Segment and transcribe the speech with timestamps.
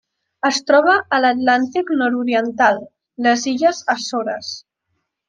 [0.47, 2.81] Es troba a l'Atlàntic nord-oriental:
[3.27, 4.51] les illes Açores.